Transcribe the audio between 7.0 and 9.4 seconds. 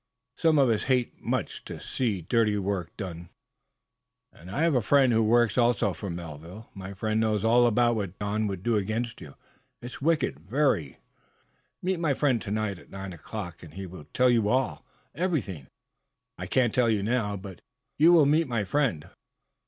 knows all about what Don would do against you.